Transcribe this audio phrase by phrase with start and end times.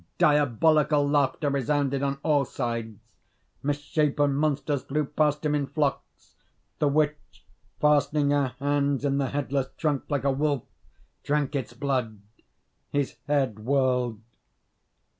[0.17, 2.97] Diabolical laughter resounded on all sides.
[3.61, 6.33] Misshapen monsters flew past him in flocks.
[6.79, 7.45] The witch,
[7.79, 10.63] fastening her hands in the headless trunk, like a wolf,
[11.21, 12.19] drank its blood.
[12.89, 14.19] His head whirled.